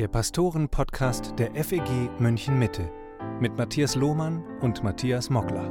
[0.00, 2.90] der Pastoren-Podcast der FEG München Mitte
[3.38, 5.70] mit Matthias Lohmann und Matthias Mockler.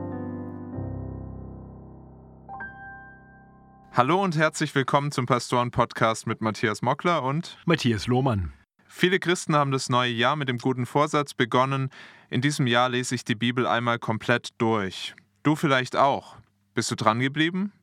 [3.92, 8.54] Hallo und herzlich willkommen zum Pastoren-Podcast mit Matthias Mockler und Matthias Lohmann.
[8.88, 11.90] Viele Christen haben das neue Jahr mit dem guten Vorsatz begonnen.
[12.30, 15.16] In diesem Jahr lese ich die Bibel einmal komplett durch.
[15.42, 16.36] Du vielleicht auch.
[16.76, 17.74] Bist du dran geblieben?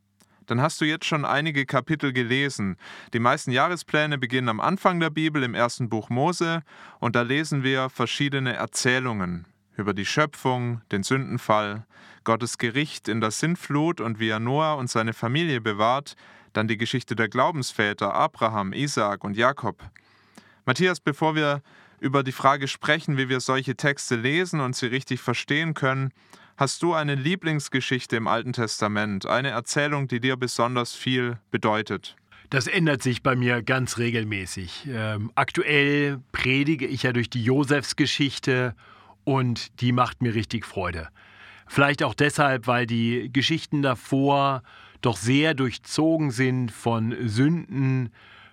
[0.47, 2.77] Dann hast du jetzt schon einige Kapitel gelesen.
[3.13, 6.63] Die meisten Jahrespläne beginnen am Anfang der Bibel im ersten Buch Mose
[6.99, 11.87] und da lesen wir verschiedene Erzählungen über die Schöpfung, den Sündenfall,
[12.25, 16.17] Gottes Gericht in der Sintflut und wie er Noah und seine Familie bewahrt,
[16.53, 19.83] dann die Geschichte der Glaubensväter Abraham, Isaak und Jakob.
[20.65, 21.63] Matthias, bevor wir
[22.01, 26.13] über die Frage sprechen, wie wir solche Texte lesen und sie richtig verstehen können,
[26.59, 32.17] Hast du eine Lieblingsgeschichte im Alten Testament, eine Erzählung, die dir besonders viel bedeutet?
[32.49, 34.89] Das ändert sich bei mir ganz regelmäßig.
[34.91, 38.75] Ähm, aktuell predige ich ja durch die Josefsgeschichte
[39.25, 41.09] und die macht mir richtig Freude.
[41.67, 44.63] Vielleicht auch deshalb, weil die Geschichten davor
[45.03, 48.09] doch sehr durchzogen sind von Sünden,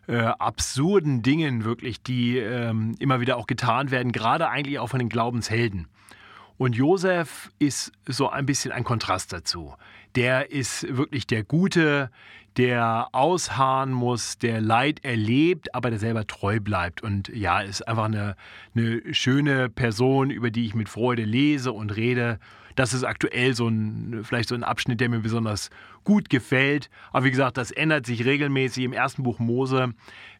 [0.07, 4.99] äh, absurden Dingen wirklich, die ähm, immer wieder auch getan werden, gerade eigentlich auch von
[4.99, 5.87] den Glaubenshelden.
[6.57, 9.73] Und Josef ist so ein bisschen ein Kontrast dazu.
[10.15, 12.11] Der ist wirklich der Gute,
[12.57, 17.01] der ausharren muss, der Leid erlebt, aber der selber treu bleibt.
[17.01, 18.35] Und ja, ist einfach eine,
[18.75, 22.39] eine schöne Person, über die ich mit Freude lese und rede.
[22.75, 25.69] Das ist aktuell so ein, vielleicht so ein Abschnitt, der mir besonders
[26.03, 26.89] gut gefällt.
[27.11, 28.83] Aber wie gesagt, das ändert sich regelmäßig.
[28.83, 29.93] Im ersten Buch Mose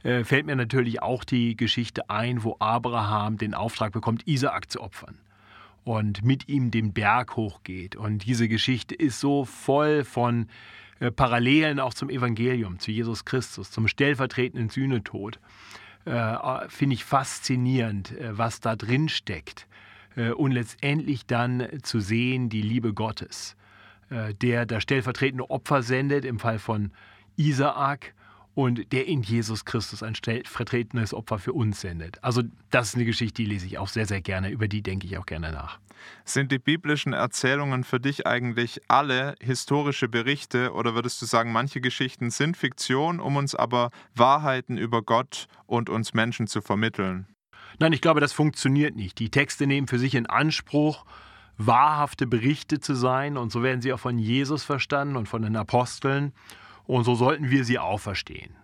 [0.03, 4.81] äh, fällt mir natürlich auch die Geschichte ein, wo Abraham den Auftrag bekommt, Isaak zu
[4.81, 5.17] opfern
[5.84, 7.95] und mit ihm den Berg hochgeht.
[7.95, 10.48] Und diese Geschichte ist so voll von
[11.00, 15.39] äh, Parallelen auch zum Evangelium, zu Jesus Christus, zum stellvertretenden Sühnetod.
[16.06, 19.67] Äh, Finde ich faszinierend, äh, was da drin steckt.
[20.16, 23.55] Äh, und letztendlich dann zu sehen, die Liebe Gottes,
[24.10, 26.92] äh, der das stellvertretende Opfer sendet, im Fall von
[27.36, 28.14] Isaak
[28.55, 32.23] und der in Jesus Christus ein stellvertretendes Opfer für uns sendet.
[32.23, 35.08] Also das ist eine Geschichte, die lese ich auch sehr, sehr gerne, über die denke
[35.08, 35.80] ich auch gerne nach.
[36.25, 41.81] Sind die biblischen Erzählungen für dich eigentlich alle historische Berichte oder würdest du sagen, manche
[41.81, 47.27] Geschichten sind Fiktion, um uns aber Wahrheiten über Gott und uns Menschen zu vermitteln?
[47.80, 49.17] Nein, ich glaube, das funktioniert nicht.
[49.20, 51.05] Die Texte nehmen für sich in Anspruch,
[51.58, 55.55] wahrhafte Berichte zu sein und so werden sie auch von Jesus verstanden und von den
[55.55, 56.33] Aposteln.
[56.86, 58.55] Und so sollten wir sie auch verstehen.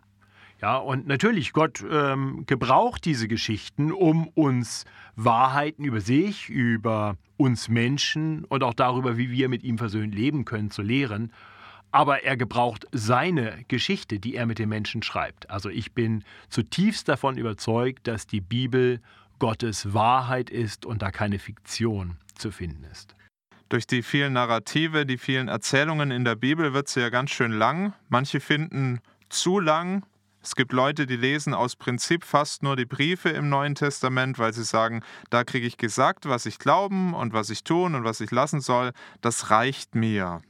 [0.62, 4.84] Ja, und natürlich, Gott ähm, gebraucht diese Geschichten, um uns
[5.16, 10.44] Wahrheiten über sich, über uns Menschen und auch darüber, wie wir mit ihm versöhnt leben
[10.44, 11.32] können, zu lehren.
[11.92, 15.50] Aber er gebraucht seine Geschichte, die er mit den Menschen schreibt.
[15.50, 19.00] Also ich bin zutiefst davon überzeugt, dass die Bibel
[19.40, 23.16] Gottes Wahrheit ist und da keine Fiktion zu finden ist.
[23.70, 27.52] Durch die vielen Narrative, die vielen Erzählungen in der Bibel wird sie ja ganz schön
[27.52, 27.94] lang.
[28.10, 29.00] Manche finden
[29.30, 30.04] zu lang.
[30.42, 34.54] Es gibt Leute, die lesen aus Prinzip fast nur die Briefe im Neuen Testament, weil
[34.54, 38.22] sie sagen, da kriege ich gesagt, was ich glauben und was ich tun und was
[38.22, 38.92] ich lassen soll.
[39.22, 40.42] Das reicht mir.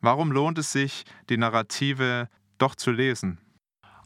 [0.00, 3.43] Warum lohnt es sich, die Narrative doch zu lesen?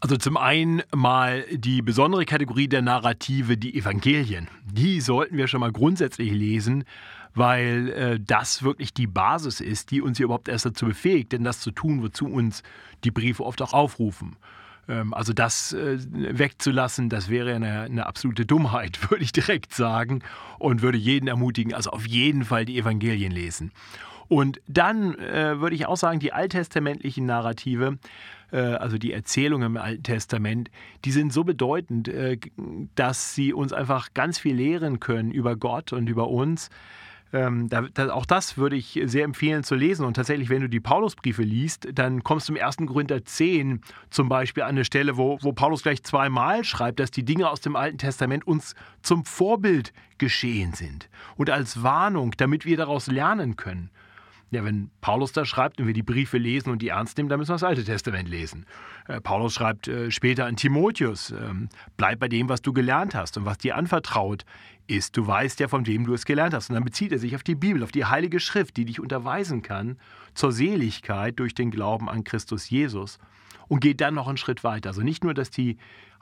[0.01, 4.49] Also zum einen mal die besondere Kategorie der Narrative, die Evangelien.
[4.65, 6.85] Die sollten wir schon mal grundsätzlich lesen,
[7.35, 11.43] weil äh, das wirklich die Basis ist, die uns hier überhaupt erst dazu befähigt, denn
[11.43, 12.63] das zu tun, wozu uns
[13.05, 14.37] die Briefe oft auch aufrufen.
[14.89, 20.23] Ähm, also das äh, wegzulassen, das wäre eine, eine, absolute Dummheit, würde ich direkt sagen,
[20.59, 23.73] und würde jeden ermutigen, also auf jeden Fall die Evangelien lesen.
[24.29, 27.99] Und dann äh, würde ich auch sagen, die alttestamentlichen Narrative,
[28.53, 30.71] äh, also die Erzählungen im Alten Testament,
[31.05, 32.39] die sind so bedeutend, äh,
[32.95, 36.69] dass sie uns einfach ganz viel lehren können über Gott und über uns.
[37.31, 40.05] Ähm, da, da, auch das würde ich sehr empfehlen zu lesen.
[40.05, 42.77] Und tatsächlich, wenn du die Paulusbriefe liest, dann kommst du im 1.
[42.87, 47.25] Korinther 10 zum Beispiel an eine Stelle, wo, wo Paulus gleich zweimal schreibt, dass die
[47.25, 52.77] Dinge aus dem Alten Testament uns zum Vorbild geschehen sind und als Warnung, damit wir
[52.77, 53.91] daraus lernen können.
[54.51, 57.39] Ja, wenn Paulus da schreibt und wir die Briefe lesen und die ernst nehmen, dann
[57.39, 58.65] müssen wir das Alte Testament lesen.
[59.07, 61.53] Äh, Paulus schreibt äh, später an Timotheus, äh,
[61.99, 64.45] bleib bei dem, was du gelernt hast und was dir anvertraut
[64.87, 65.17] ist.
[65.17, 66.71] Du weißt ja, von wem du es gelernt hast.
[66.71, 69.61] Und dann bezieht er sich auf die Bibel, auf die Heilige Schrift, die dich unterweisen
[69.61, 69.99] kann
[70.33, 73.19] zur Seligkeit durch den Glauben an Christus Jesus
[73.69, 74.91] und geht dann noch einen Schritt weiter.
[74.91, 75.77] Also nicht nur, dass die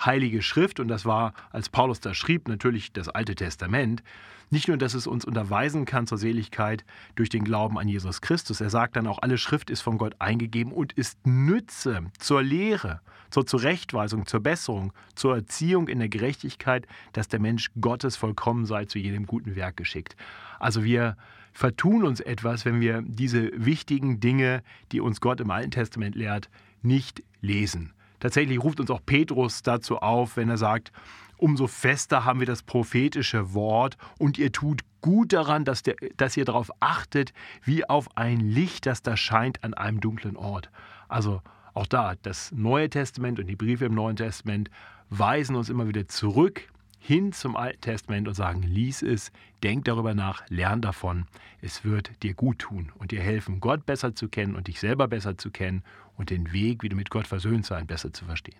[0.04, 4.02] Heilige Schrift, und das war, als Paulus das schrieb, natürlich das Alte Testament,
[4.48, 6.84] nicht nur, dass es uns unterweisen kann zur Seligkeit
[7.16, 10.14] durch den Glauben an Jesus Christus, er sagt dann auch, alle Schrift ist von Gott
[10.20, 13.00] eingegeben und ist Nütze zur Lehre Lehre,
[13.30, 18.84] zur Zurechtweisung, zur Besserung, zur Erziehung in der Gerechtigkeit, dass der Mensch Gottes vollkommen sei,
[18.84, 20.16] zu jedem guten Werk geschickt.
[20.58, 21.16] Also wir
[21.52, 24.62] vertun uns etwas, wenn wir diese wichtigen Dinge,
[24.92, 26.48] die uns Gott im Alten Testament lehrt,
[26.82, 27.92] nicht lesen.
[28.20, 30.92] Tatsächlich ruft uns auch Petrus dazu auf, wenn er sagt,
[31.36, 36.36] umso fester haben wir das prophetische Wort und ihr tut gut daran, dass, der, dass
[36.36, 37.32] ihr darauf achtet,
[37.62, 40.70] wie auf ein Licht, das da scheint an einem dunklen Ort.
[41.08, 41.42] Also
[41.74, 44.70] auch da, das Neue Testament und die Briefe im Neuen Testament
[45.10, 49.30] weisen uns immer wieder zurück hin zum Alten Testament und sagen, lies es,
[49.62, 51.26] denk darüber nach, lern davon.
[51.60, 55.06] Es wird dir gut tun und dir helfen, Gott besser zu kennen und dich selber
[55.06, 55.84] besser zu kennen
[56.16, 58.58] und den Weg, wie du mit Gott versöhnt sein, besser zu verstehen.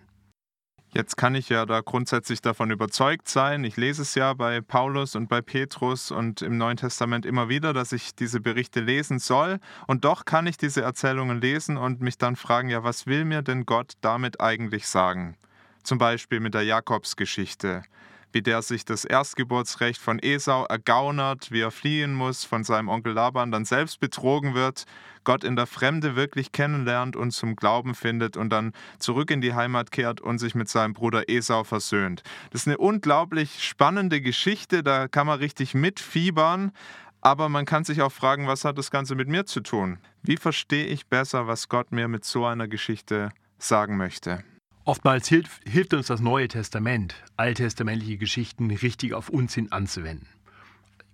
[0.93, 3.63] Jetzt kann ich ja da grundsätzlich davon überzeugt sein.
[3.65, 7.73] Ich lese es ja bei Paulus und bei Petrus und im Neuen Testament immer wieder,
[7.73, 9.59] dass ich diese Berichte lesen soll.
[9.85, 13.41] Und doch kann ich diese Erzählungen lesen und mich dann fragen, ja, was will mir
[13.41, 15.35] denn Gott damit eigentlich sagen?
[15.83, 17.83] Zum Beispiel mit der Jakobsgeschichte
[18.31, 23.13] wie der sich das Erstgeburtsrecht von Esau ergaunert, wie er fliehen muss von seinem Onkel
[23.13, 24.85] Laban, dann selbst betrogen wird,
[25.23, 29.53] Gott in der Fremde wirklich kennenlernt und zum Glauben findet und dann zurück in die
[29.53, 32.23] Heimat kehrt und sich mit seinem Bruder Esau versöhnt.
[32.51, 36.71] Das ist eine unglaublich spannende Geschichte, da kann man richtig mitfiebern.
[37.19, 39.97] Aber man kann sich auch fragen, was hat das Ganze mit mir zu tun?
[40.21, 44.43] Wie verstehe ich besser, was Gott mir mit so einer Geschichte sagen möchte?
[44.87, 50.29] Oftmals hilft, hilft uns das Neue Testament, alttestamentliche Geschichten richtig auf uns hin anzuwenden.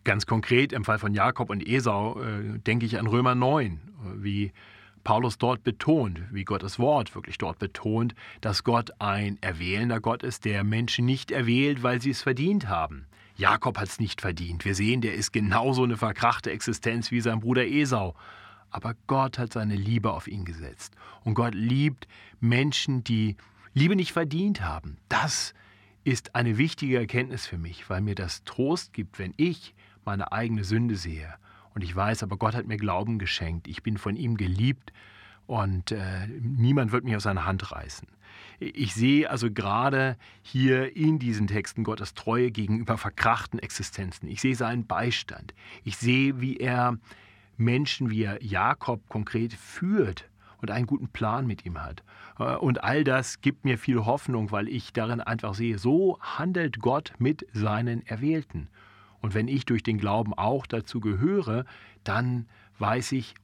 [0.03, 3.81] Ganz konkret im Fall von Jakob und Esau äh, denke ich an Römer 9,
[4.17, 4.51] wie
[5.03, 10.45] Paulus dort betont, wie Gottes Wort wirklich dort betont, dass Gott ein erwählender Gott ist,
[10.45, 13.07] der Menschen nicht erwählt, weil sie es verdient haben.
[13.37, 14.65] Jakob hat es nicht verdient.
[14.65, 18.13] Wir sehen, der ist genauso eine verkrachte Existenz wie sein Bruder Esau.
[18.69, 20.93] Aber Gott hat seine Liebe auf ihn gesetzt.
[21.23, 22.07] Und Gott liebt
[22.39, 23.35] Menschen, die
[23.73, 24.97] Liebe nicht verdient haben.
[25.09, 25.53] Das
[26.03, 29.73] ist eine wichtige Erkenntnis für mich, weil mir das Trost gibt, wenn ich
[30.05, 31.33] meine eigene Sünde sehe.
[31.73, 33.67] Und ich weiß, aber Gott hat mir Glauben geschenkt.
[33.67, 34.93] Ich bin von ihm geliebt
[35.47, 38.07] und äh, niemand wird mich aus seiner Hand reißen.
[38.59, 44.29] Ich sehe also gerade hier in diesen Texten Gottes Treue gegenüber verkrachten Existenzen.
[44.29, 45.53] Ich sehe seinen Beistand.
[45.83, 46.99] Ich sehe, wie er
[47.57, 50.29] Menschen, wie er Jakob konkret führt
[50.63, 52.03] und einen guten Plan mit ihm hat.
[52.39, 56.79] Äh, und all das gibt mir viel Hoffnung, weil ich darin einfach sehe, so handelt
[56.79, 58.69] Gott mit seinen Erwählten.
[59.19, 61.65] Und wenn ich durch den Glauben auch dazu gehöre,
[62.03, 62.47] dann
[62.79, 63.35] weiß ich,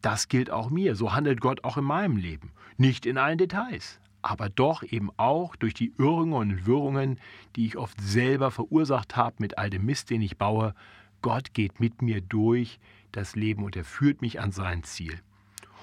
[0.00, 0.96] das gilt auch mir.
[0.96, 2.52] So handelt Gott auch in meinem Leben.
[2.76, 7.18] Nicht in allen Details, aber doch eben auch durch die Irrungen und Wirrungen,
[7.56, 10.74] die ich oft selber verursacht habe mit all dem Mist, den ich baue.
[11.22, 12.80] Gott geht mit mir durch
[13.12, 15.20] das Leben und er führt mich an sein Ziel.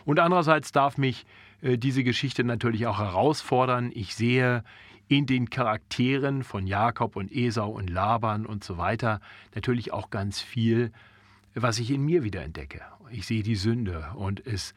[0.06, 1.26] Und andererseits darf mich
[1.62, 3.92] äh, diese Geschichte natürlich auch herausfordern.
[3.94, 4.64] Ich sehe
[5.08, 9.20] in den Charakteren von Jakob und Esau und Laban und so weiter
[9.56, 10.92] natürlich auch ganz viel,
[11.56, 12.82] was ich in mir wieder entdecke.
[13.10, 14.74] Ich sehe die Sünde und es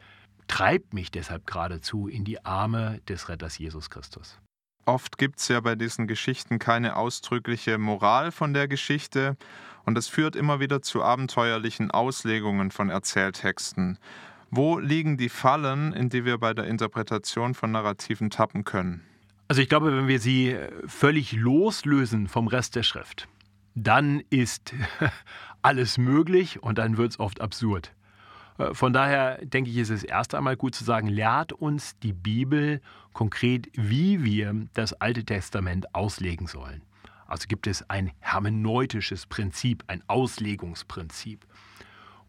[0.47, 4.39] treibt mich deshalb geradezu in die Arme des Retters Jesus Christus.
[4.85, 9.37] Oft gibt es ja bei diesen Geschichten keine ausdrückliche Moral von der Geschichte
[9.85, 13.97] und es führt immer wieder zu abenteuerlichen Auslegungen von Erzähltexten.
[14.55, 19.01] Wo liegen die Fallen, in die wir bei der Interpretation von Narrativen tappen können?
[19.47, 20.55] Also ich glaube, wenn wir sie
[20.85, 23.27] völlig loslösen vom Rest der Schrift,
[23.73, 24.75] dann ist
[25.63, 27.95] alles möglich und dann wird es oft absurd.
[28.59, 32.13] Äh, von daher denke ich, ist es erst einmal gut zu sagen, lehrt uns die
[32.13, 32.79] Bibel
[33.11, 36.83] konkret, wie wir das Alte Testament auslegen sollen.
[37.25, 41.43] Also gibt es ein hermeneutisches Prinzip, ein Auslegungsprinzip.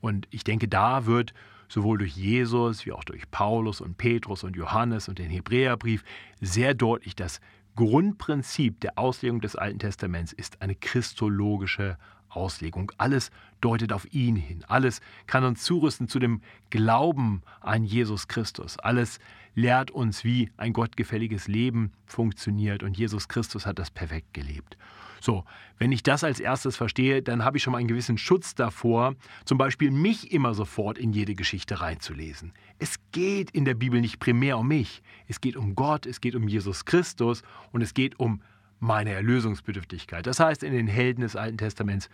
[0.00, 1.35] Und ich denke, da wird
[1.75, 6.04] sowohl durch Jesus wie auch durch Paulus und Petrus und Johannes und den Hebräerbrief
[6.40, 7.40] sehr deutlich, das
[7.75, 11.99] Grundprinzip der Auslegung des Alten Testaments ist eine christologische
[12.37, 12.93] Auslegung.
[12.99, 14.64] Alles deutet auf ihn hin.
[14.69, 18.79] Alles kann uns zurüsten zu dem Glauben an Jesus Christus.
[18.79, 19.19] Alles
[19.55, 22.83] lehrt uns, wie ein gottgefälliges Leben funktioniert.
[22.83, 24.76] Und Jesus Christus hat das perfekt gelebt.
[25.25, 25.45] So,
[25.79, 29.14] wenn ich das als erstes verstehe, dann habe ich schon mal einen gewissen Schutz davor,
[29.47, 32.53] zum Beispiel mich immer sofort in jede Geschichte reinzulesen.
[32.79, 35.03] Es geht in der Bibel nicht primär um mich.
[35.26, 38.43] Es geht um Gott, es geht um Jesus Christus und es geht um
[38.81, 40.26] meine Erlösungsbedürftigkeit.
[40.26, 42.09] Das heißt, in den Helden des Alten Testaments,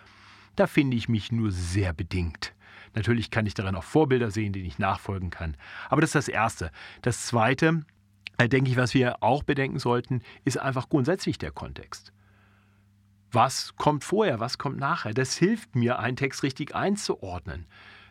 [0.57, 2.55] da finde ich mich nur sehr bedingt.
[2.95, 5.57] Natürlich kann ich daran auch Vorbilder sehen, denen ich nachfolgen kann.
[5.88, 6.71] Aber das ist das Erste.
[7.02, 7.85] Das Zweite,
[8.38, 12.12] äh, denke ich, was wir auch bedenken sollten, ist einfach grundsätzlich der Kontext
[13.33, 15.14] was kommt vorher, was kommt nachher.
[15.14, 17.67] Das hilft mir, einen Text richtig einzuordnen.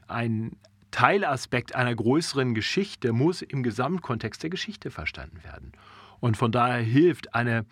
[0.07, 0.57] Ein
[0.91, 5.73] Teilaspekt einer größeren Geschichte muss im Gesamtkontext der Geschichte verstanden werden.
[6.19, 7.65] Und von daher hilft eine,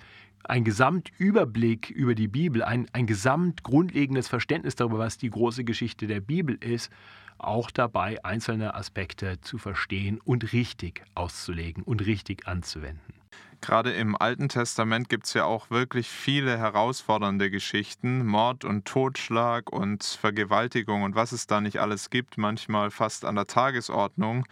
[0.44, 6.22] ein Gesamtüberblick über die Bibel, ein, ein gesamtgrundlegendes Verständnis darüber, was die große Geschichte der
[6.22, 6.91] Bibel ist,
[7.38, 13.13] auch dabei, einzelne Aspekte zu verstehen und richtig auszulegen und richtig anzuwenden.
[13.62, 19.72] Gerade im Alten Testament gibt es ja auch wirklich viele herausfordernde Geschichten, Mord und Totschlag
[19.72, 24.46] und Vergewaltigung und was es da nicht alles gibt, manchmal fast an der Tagesordnung.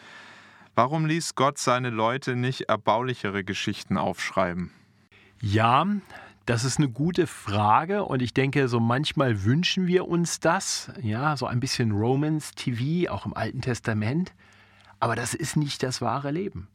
[0.74, 4.72] Warum ließ Gott seine Leute nicht erbaulichere Geschichten aufschreiben?
[5.48, 5.86] Ja,
[6.48, 11.38] das ist eine gute Frage und ich denke, so manchmal wünschen wir uns das, ja,
[11.38, 14.34] so ein bisschen Romans TV, auch im Alten Testament,
[15.00, 16.68] aber das ist nicht das wahre Leben.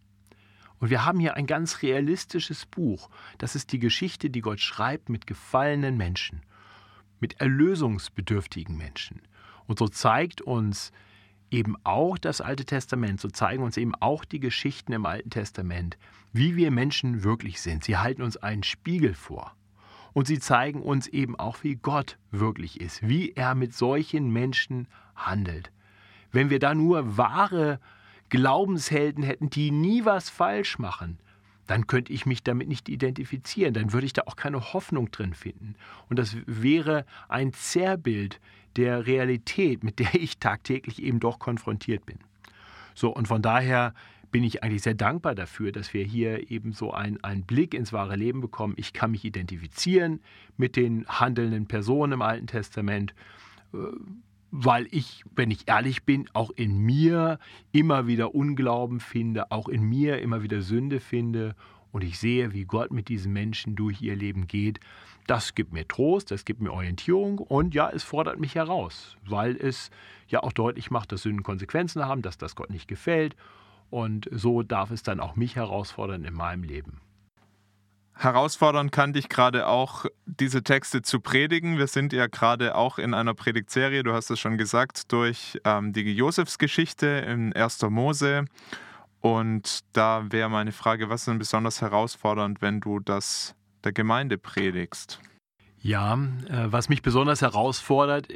[0.78, 3.10] Und wir haben hier ein ganz realistisches Buch.
[3.38, 6.44] Das ist die Geschichte, die Gott schreibt mit gefallenen Menschen,
[7.18, 9.20] mit erlösungsbedürftigen Menschen.
[9.66, 10.92] Und so zeigt uns
[11.50, 15.98] eben auch das Alte Testament, so zeigen uns eben auch die Geschichten im Alten Testament,
[16.32, 17.84] wie wir Menschen wirklich sind.
[17.84, 19.54] Sie halten uns einen Spiegel vor.
[20.12, 24.88] Und sie zeigen uns eben auch, wie Gott wirklich ist, wie er mit solchen Menschen
[25.14, 25.70] handelt.
[26.32, 27.80] Wenn wir da nur wahre
[28.28, 31.18] Glaubenshelden hätten, die nie was falsch machen,
[31.66, 35.34] dann könnte ich mich damit nicht identifizieren, dann würde ich da auch keine Hoffnung drin
[35.34, 35.76] finden.
[36.08, 38.40] Und das wäre ein Zerrbild
[38.76, 42.18] der Realität, mit der ich tagtäglich eben doch konfrontiert bin.
[42.94, 43.94] So, und von daher
[44.30, 47.92] bin ich eigentlich sehr dankbar dafür, dass wir hier eben so einen, einen Blick ins
[47.92, 48.74] wahre Leben bekommen.
[48.76, 50.20] Ich kann mich identifizieren
[50.56, 53.14] mit den handelnden Personen im Alten Testament
[53.72, 53.78] äh,
[54.50, 57.38] weil ich, wenn ich ehrlich bin, auch in mir
[57.72, 61.54] immer wieder Unglauben finde, auch in mir immer wieder Sünde finde
[61.92, 64.80] und ich sehe, wie Gott mit diesen Menschen durch ihr Leben geht.
[65.30, 69.54] Das gibt mir Trost, das gibt mir Orientierung und ja, es fordert mich heraus, weil
[69.54, 69.92] es
[70.26, 73.36] ja auch deutlich macht, dass Sünden Konsequenzen haben, dass das Gott nicht gefällt
[73.90, 77.00] und so darf es dann auch mich herausfordern in meinem Leben.
[78.14, 81.78] Herausfordernd kann dich gerade auch, diese Texte zu predigen.
[81.78, 85.92] Wir sind ja gerade auch in einer Predigtserie, du hast es schon gesagt, durch ähm,
[85.92, 87.82] die Josefsgeschichte in 1.
[87.82, 88.46] Mose.
[89.20, 94.38] Und da wäre meine Frage, was ist denn besonders herausfordernd, wenn du das der Gemeinde
[94.38, 95.20] predigst?
[95.82, 98.28] Ja, äh, was mich besonders herausfordert,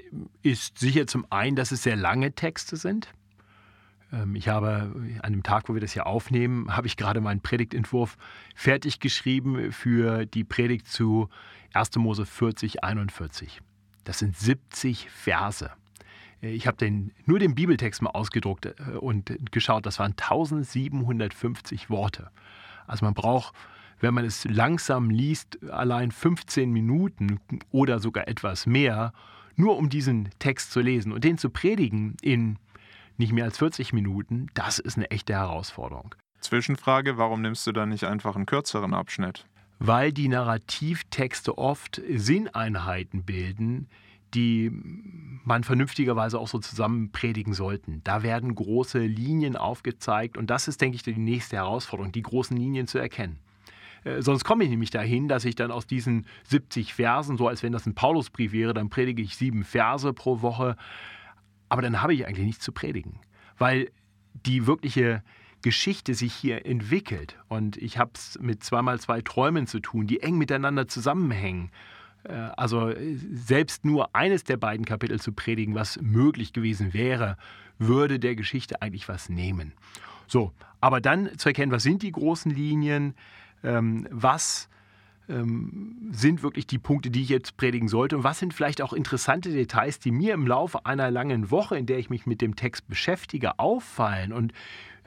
[0.42, 3.12] ist sicher zum einen, dass es sehr lange Texte sind.
[4.12, 7.40] Ähm, ich habe an dem Tag, wo wir das hier aufnehmen, habe ich gerade meinen
[7.40, 8.16] Predigtentwurf
[8.54, 11.28] fertig geschrieben für die Predigt zu
[11.74, 11.96] 1.
[11.96, 13.60] Mose 40, 41.
[14.04, 15.70] Das sind 70 Verse.
[16.42, 21.90] Äh, ich habe den, nur den Bibeltext mal ausgedruckt äh, und geschaut, das waren 1750
[21.90, 22.30] Worte.
[22.86, 23.54] Also man braucht,
[24.04, 29.14] wenn man es langsam liest, allein 15 Minuten oder sogar etwas mehr,
[29.56, 32.58] nur um diesen Text zu lesen und den zu predigen in
[33.16, 36.14] nicht mehr als 40 Minuten, das ist eine echte Herausforderung.
[36.40, 39.46] Zwischenfrage, warum nimmst du dann nicht einfach einen kürzeren Abschnitt?
[39.78, 43.88] Weil die Narrativtexte oft Sinneinheiten bilden,
[44.34, 44.70] die
[45.44, 48.02] man vernünftigerweise auch so zusammen predigen sollten.
[48.04, 52.54] Da werden große Linien aufgezeigt und das ist, denke ich, die nächste Herausforderung, die großen
[52.54, 53.38] Linien zu erkennen.
[54.04, 57.62] Äh, sonst komme ich nämlich dahin, dass ich dann aus diesen 70 Versen, so als
[57.62, 60.76] wenn das ein Paulusbrief wäre, dann predige ich sieben Verse pro Woche.
[61.68, 63.20] Aber dann habe ich eigentlich nichts zu predigen,
[63.58, 63.90] weil
[64.46, 65.22] die wirkliche
[65.62, 67.38] Geschichte sich hier entwickelt.
[67.48, 71.70] Und ich habe es mit zweimal zwei Träumen zu tun, die eng miteinander zusammenhängen.
[72.24, 72.92] Äh, also
[73.32, 77.36] selbst nur eines der beiden Kapitel zu predigen, was möglich gewesen wäre,
[77.78, 79.72] würde der Geschichte eigentlich was nehmen.
[80.26, 83.14] So, aber dann zu erkennen, was sind die großen Linien,
[84.10, 84.68] was
[85.28, 88.16] ähm, sind wirklich die Punkte, die ich jetzt predigen sollte?
[88.16, 91.86] Und was sind vielleicht auch interessante Details, die mir im Laufe einer langen Woche, in
[91.86, 94.52] der ich mich mit dem Text beschäftige, auffallen und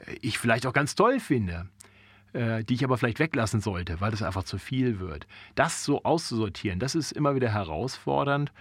[0.06, 1.68] äh, ich vielleicht auch ganz toll finde?
[2.34, 5.26] Äh, die ich aber vielleicht weglassen sollte, weil das einfach zu viel wird.
[5.54, 8.52] Das so auszusortieren, das ist immer wieder herausfordernd.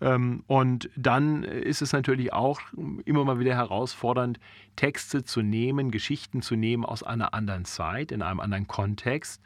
[0.00, 2.60] Ähm, und dann ist es natürlich auch
[3.04, 4.38] immer mal wieder herausfordernd,
[4.76, 9.40] Texte zu nehmen, Geschichten zu nehmen aus einer anderen Zeit, in einem anderen Kontext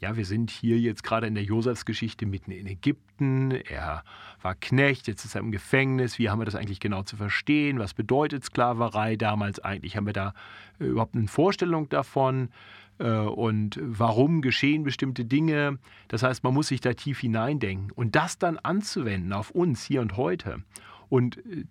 [0.00, 3.50] ja, wir sind hier jetzt gerade in der Josefs-Geschichte mitten in Ägypten.
[3.50, 4.04] Er
[4.42, 6.18] war Knecht, jetzt ist er im Gefängnis.
[6.18, 7.78] Wie haben wir das eigentlich genau zu verstehen?
[7.78, 9.96] Was bedeutet Sklaverei damals eigentlich?
[9.96, 10.34] Haben wir da
[10.78, 12.50] äh, überhaupt eine Vorstellung davon?
[12.98, 15.78] Äh, und warum geschehen bestimmte Dinge?
[16.08, 20.00] Das heißt, man muss sich da tief hineindenken und das dann anzuwenden auf uns hier
[20.00, 20.62] und heute
[21.08, 21.64] und äh,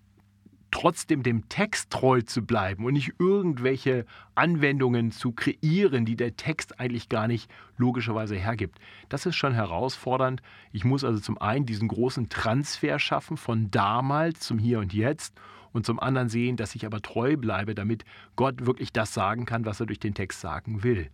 [0.75, 4.05] trotzdem dem Text treu zu bleiben und nicht irgendwelche
[4.35, 8.77] Anwendungen zu kreieren, die der Text eigentlich gar nicht logischerweise hergibt.
[9.07, 10.41] Das ist schon herausfordernd.
[10.73, 15.39] Ich muss also zum einen diesen großen Transfer schaffen von damals zum Hier und Jetzt
[15.71, 18.03] und zum anderen sehen, dass ich aber treu bleibe, damit
[18.35, 21.09] Gott wirklich das sagen kann, was er durch den Text sagen will.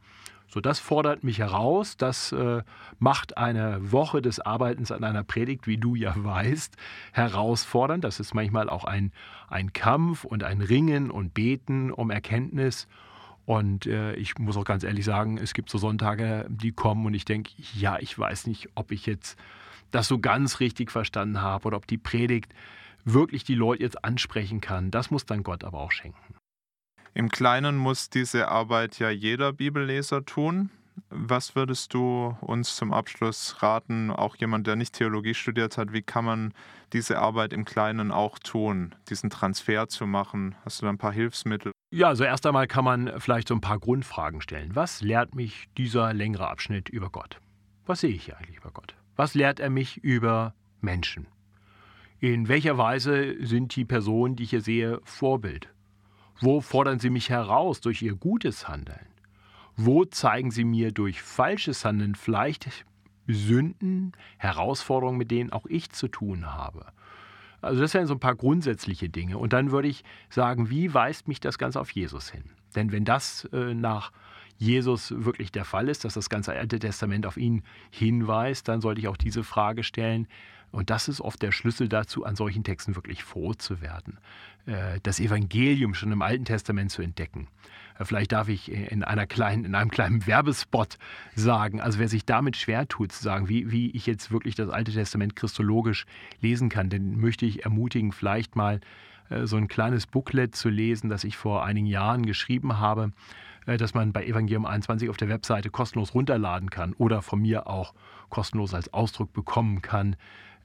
[0.54, 2.62] So, das fordert mich heraus, das äh,
[3.00, 6.76] macht eine Woche des Arbeitens an einer Predigt, wie du ja weißt,
[7.14, 8.04] herausfordernd.
[8.04, 9.14] Das ist manchmal auch ein,
[9.48, 12.90] ein Kampf und ein Ringen und Beten um Erkenntnis.
[13.46, 17.14] Und äh, ich muss auch ganz ehrlich sagen, es gibt so Sonntage, die kommen und
[17.14, 19.40] ich denke, ja, ich weiß nicht, ob ich jetzt
[19.92, 22.54] das so ganz richtig verstanden habe oder ob die Predigt
[23.06, 24.92] wirklich die Leute jetzt ansprechen kann.
[24.92, 26.41] Das muss dann Gott aber auch schenken.
[27.14, 30.70] Im Kleinen muss diese Arbeit ja jeder Bibelleser tun.
[31.10, 36.02] Was würdest du uns zum Abschluss raten, auch jemand, der nicht Theologie studiert hat, wie
[36.02, 36.54] kann man
[36.94, 40.56] diese Arbeit im Kleinen auch tun, diesen Transfer zu machen?
[40.64, 41.72] Hast du da ein paar Hilfsmittel?
[41.94, 44.74] Ja, also erst einmal kann man vielleicht so ein paar Grundfragen stellen.
[44.74, 47.40] Was lehrt mich dieser längere Abschnitt über Gott?
[47.86, 48.96] Was sehe ich hier eigentlich über Gott?
[49.18, 51.28] Was lehrt er mich über Menschen?
[52.20, 55.70] In welcher Weise sind die Personen, die ich hier sehe, Vorbild?
[56.42, 59.06] Wo fordern sie mich heraus durch ihr gutes Handeln?
[59.78, 62.68] Wo zeigen sie mir durch falsches Handeln vielleicht
[63.28, 66.88] Sünden, Herausforderungen, mit denen auch ich zu tun habe?
[67.62, 69.38] Also das wären so ein paar grundsätzliche Dinge.
[69.38, 72.46] Und dann würde ich sagen, wie weist mich das Ganze auf Jesus hin?
[72.76, 74.12] Denn wenn das äh, nach
[74.62, 79.02] Jesus wirklich der Fall ist, dass das ganze Alte Testament auf ihn hinweist, dann sollte
[79.02, 80.28] ich auch diese Frage stellen.
[80.72, 84.20] Und das ist oft der Schlüssel dazu, an solchen Texten wirklich froh zu werden.
[84.68, 87.48] Äh, das Evangelium schon im Alten Testament zu entdecken.
[87.98, 91.00] Äh, vielleicht darf ich in, einer kleinen, in einem kleinen Werbespot
[91.36, 94.70] sagen, also wer sich damit schwer tut, zu sagen, wie, wie ich jetzt wirklich das
[94.70, 96.06] Alte Testament christologisch
[96.40, 98.80] lesen kann, den möchte ich ermutigen, vielleicht mal
[99.32, 103.12] äh, so ein kleines Booklet zu lesen, das ich vor einigen Jahren geschrieben habe,
[103.66, 107.94] das man bei Evangelium 21 auf der Webseite kostenlos runterladen kann oder von mir auch
[108.30, 110.16] kostenlos als Ausdruck bekommen kann.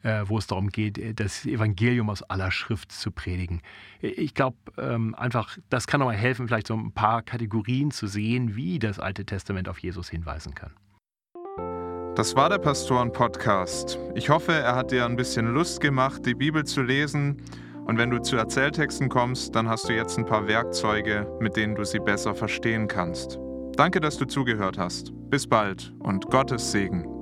[0.02, 3.60] Äh, wo es darum geht, äh, das Evangelium aus aller Schrift zu predigen.
[4.00, 8.54] Ich glaube ähm, einfach, das kann nochmal helfen, vielleicht so ein paar Kategorien zu sehen,
[8.54, 10.72] wie das Alte Testament auf Jesus hinweisen kann.
[12.14, 13.98] Das war der Pastoren-Podcast.
[14.14, 17.42] Ich hoffe, er hat dir ein bisschen Lust gemacht, die Bibel zu lesen.
[17.86, 21.76] Und wenn du zu Erzähltexten kommst, dann hast du jetzt ein paar Werkzeuge, mit denen
[21.76, 23.38] du sie besser verstehen kannst.
[23.76, 25.12] Danke, dass du zugehört hast.
[25.30, 27.15] Bis bald und Gottes Segen.